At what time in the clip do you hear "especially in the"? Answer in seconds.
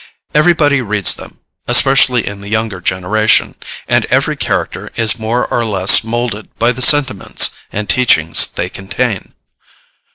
1.67-2.49